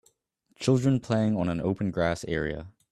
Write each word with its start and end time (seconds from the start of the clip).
Children 0.55 0.99
playing 0.99 1.37
on 1.37 1.47
an 1.47 1.61
open 1.61 1.91
grass 1.91 2.25
area 2.27 2.65